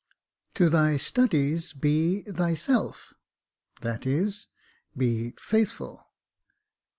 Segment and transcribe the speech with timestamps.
[0.55, 3.13] ]To thy studies; be thyself—
[3.83, 4.47] that is,
[4.97, 6.07] be Faithful.